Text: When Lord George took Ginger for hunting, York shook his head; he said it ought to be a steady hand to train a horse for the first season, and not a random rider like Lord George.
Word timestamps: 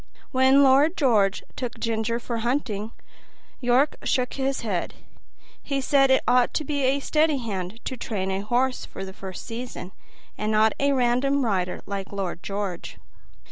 When 0.31 0.63
Lord 0.63 0.97
George 0.97 1.43
took 1.55 1.77
Ginger 1.79 2.19
for 2.19 2.39
hunting, 2.39 2.91
York 3.59 3.97
shook 4.03 4.33
his 4.33 4.61
head; 4.61 4.95
he 5.61 5.79
said 5.79 6.09
it 6.09 6.23
ought 6.27 6.55
to 6.55 6.63
be 6.63 6.81
a 6.85 6.99
steady 6.99 7.37
hand 7.37 7.79
to 7.85 7.95
train 7.97 8.31
a 8.31 8.39
horse 8.41 8.83
for 8.83 9.05
the 9.05 9.13
first 9.13 9.45
season, 9.45 9.91
and 10.39 10.51
not 10.51 10.73
a 10.79 10.93
random 10.93 11.45
rider 11.45 11.83
like 11.85 12.11
Lord 12.11 12.41
George. 12.41 12.97